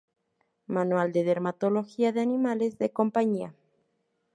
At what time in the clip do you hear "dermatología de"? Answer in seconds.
1.23-2.21